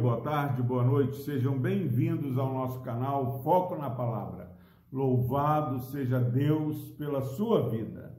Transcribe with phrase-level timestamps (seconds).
[0.00, 4.50] boa tarde, boa noite, sejam bem-vindos ao nosso canal Foco na Palavra.
[4.90, 8.16] Louvado seja Deus pela sua vida.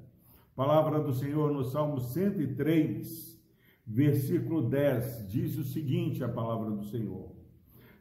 [0.56, 3.44] Palavra do Senhor no Salmo 103,
[3.86, 7.32] versículo 10, diz o seguinte: a palavra do Senhor: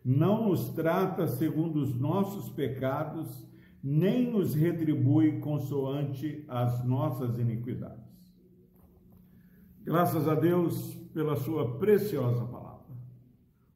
[0.04, 3.48] Não nos trata segundo os nossos pecados,
[3.82, 8.30] nem nos retribui consoante as nossas iniquidades.
[9.82, 12.69] Graças a Deus pela sua preciosa palavra.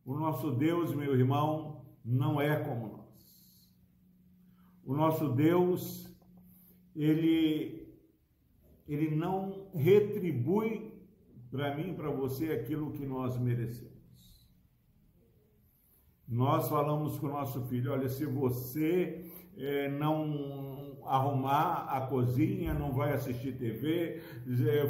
[0.04, 3.04] O nosso Deus, meu irmão, não é como nós.
[4.84, 6.14] O nosso Deus,
[6.94, 7.88] ele,
[8.86, 10.92] ele não retribui
[11.50, 13.94] para mim e para você aquilo que nós merecemos.
[16.28, 19.24] Nós falamos com o nosso filho: olha, se você
[19.56, 24.20] é, não arrumar a cozinha, não vai assistir TV,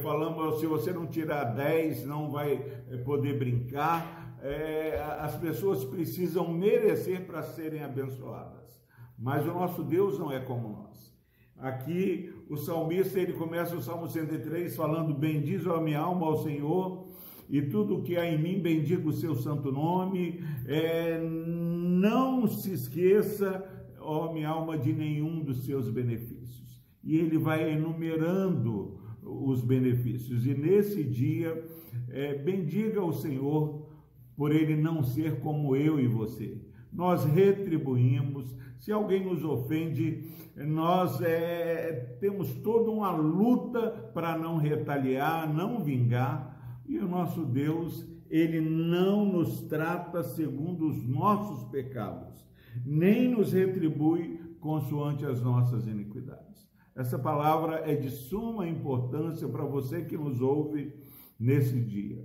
[0.02, 2.52] falamos, se você não tirar 10, não vai
[2.90, 8.78] é, poder brincar é, as pessoas precisam merecer para serem abençoadas.
[9.18, 11.14] Mas o nosso Deus não é como nós.
[11.56, 17.06] Aqui o salmista ele começa o Salmo 103 falando: Bendiz a minha alma ao Senhor
[17.48, 20.44] e tudo que há em mim bendiga o seu santo nome.
[20.66, 23.64] É, não se esqueça,
[24.04, 26.82] ó minha alma, de nenhum dos seus benefícios.
[27.02, 30.46] E ele vai enumerando os benefícios.
[30.46, 31.64] E nesse dia,
[32.08, 33.88] é, bendiga o Senhor
[34.36, 36.60] por ele não ser como eu e você.
[36.92, 40.24] Nós retribuímos, se alguém nos ofende,
[40.56, 48.06] nós é, temos toda uma luta para não retaliar, não vingar, e o nosso Deus,
[48.28, 52.44] ele não nos trata segundo os nossos pecados,
[52.84, 56.68] nem nos retribui consoante as nossas iniquidades.
[56.94, 60.94] Essa palavra é de suma importância para você que nos ouve
[61.38, 62.24] nesse dia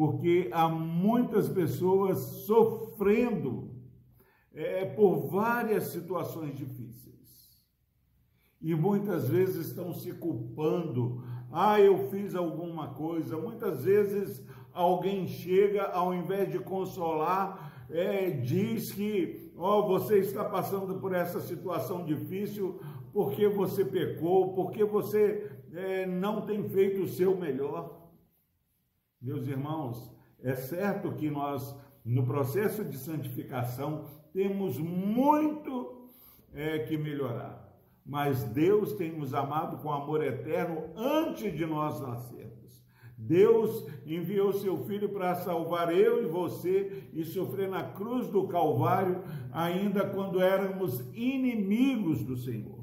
[0.00, 3.70] porque há muitas pessoas sofrendo
[4.52, 7.20] é, por várias situações difíceis.
[8.62, 11.22] E muitas vezes estão se culpando.
[11.52, 13.36] Ah, eu fiz alguma coisa.
[13.36, 20.44] Muitas vezes alguém chega, ao invés de consolar, é, diz que ó, oh, você está
[20.44, 22.80] passando por essa situação difícil
[23.12, 28.08] porque você pecou, porque você é, não tem feito o seu melhor.
[29.20, 30.10] Meus irmãos,
[30.42, 36.08] é certo que nós, no processo de santificação, temos muito
[36.52, 37.76] é, que melhorar,
[38.06, 42.79] mas Deus tem nos amado com amor eterno antes de nós nascermos.
[43.22, 49.22] Deus enviou seu Filho para salvar eu e você e sofrer na cruz do Calvário,
[49.52, 52.80] ainda quando éramos inimigos do Senhor.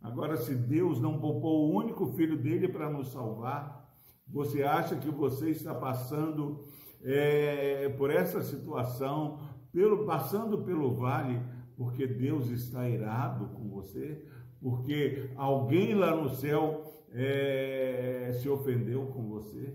[0.00, 3.86] Agora, se Deus não poupou o único filho dele para nos salvar,
[4.26, 6.64] você acha que você está passando
[7.02, 9.38] é, por essa situação,
[9.70, 11.40] pelo, passando pelo vale,
[11.76, 14.24] porque Deus está irado com você?
[14.60, 19.74] Porque alguém lá no céu é, se ofendeu com você?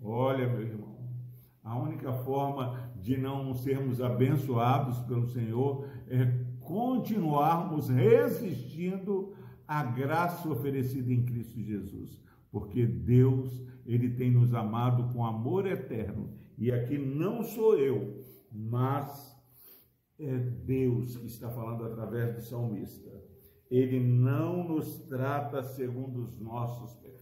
[0.00, 0.96] Olha, meu irmão,
[1.62, 6.26] a única forma de não sermos abençoados pelo Senhor é
[6.60, 9.34] continuarmos resistindo
[9.66, 12.26] à graça oferecida em Cristo Jesus
[12.56, 16.30] porque Deus, ele tem nos amado com amor eterno.
[16.56, 19.36] E aqui não sou eu, mas
[20.18, 23.10] é Deus que está falando através do salmista.
[23.70, 27.16] Ele não nos trata segundo os nossos pecados.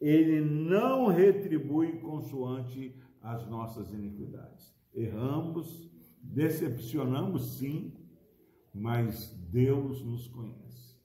[0.00, 4.74] Ele não retribui consoante as nossas iniquidades.
[4.94, 5.90] Erramos,
[6.22, 7.92] decepcionamos sim,
[8.72, 10.96] mas Deus nos conhece.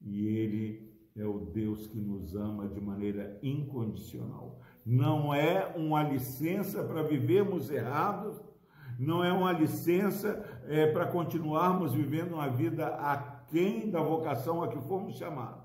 [0.00, 4.60] E ele é o Deus que nos ama de maneira incondicional.
[4.84, 8.40] Não é uma licença para vivermos errados,
[9.00, 14.78] não é uma licença é, para continuarmos vivendo uma vida aquém da vocação a que
[14.82, 15.64] fomos chamados,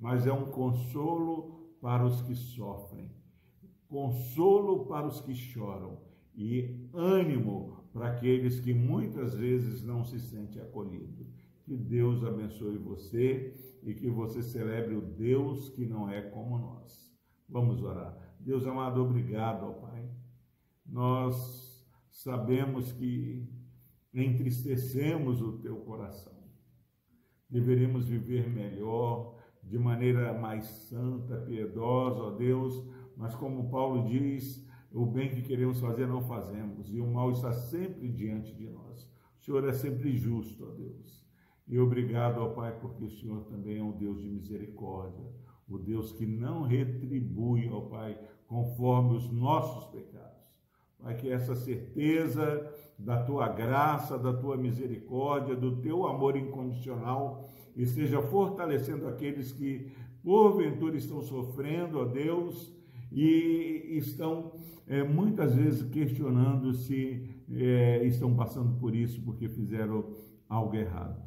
[0.00, 3.10] mas é um consolo para os que sofrem,
[3.88, 5.98] consolo para os que choram
[6.34, 11.30] e ânimo para aqueles que muitas vezes não se sentem acolhidos.
[11.64, 17.12] Que Deus abençoe você e que você celebre o Deus que não é como nós.
[17.46, 18.16] Vamos orar.
[18.40, 20.10] Deus amado, obrigado, ó Pai.
[20.86, 21.71] Nós
[22.12, 23.48] sabemos que
[24.12, 26.32] entristecemos o teu coração.
[27.48, 32.86] Deveríamos viver melhor, de maneira mais santa, piedosa, ó Deus,
[33.16, 37.52] mas como Paulo diz, o bem que queremos fazer não fazemos, e o mal está
[37.52, 39.10] sempre diante de nós.
[39.40, 41.26] O Senhor é sempre justo, ó Deus.
[41.66, 45.24] E obrigado, ó Pai, porque o Senhor também é um Deus de misericórdia,
[45.68, 50.31] o Deus que não retribui, ó Pai, conforme os nossos pecados.
[51.02, 58.22] Pai, que essa certeza da tua graça, da tua misericórdia, do teu amor incondicional esteja
[58.22, 59.90] fortalecendo aqueles que
[60.22, 62.72] porventura estão sofrendo, ó Deus,
[63.10, 64.52] e estão
[64.86, 70.14] é, muitas vezes questionando se é, estão passando por isso porque fizeram
[70.48, 71.20] algo errado.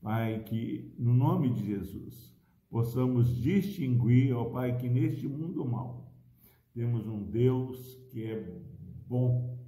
[0.00, 2.34] Pai, que no nome de Jesus
[2.70, 6.10] possamos distinguir, ó Pai, que neste mundo mal
[6.72, 8.62] temos um Deus que é
[9.08, 9.58] bom,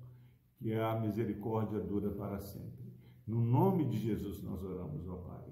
[0.58, 2.92] que a misericórdia dura para sempre.
[3.26, 5.49] No nome de Jesus nós oramos, ó Pai.